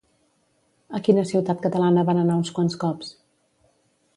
[0.99, 3.13] A quina ciutat catalana van anar uns quants cops?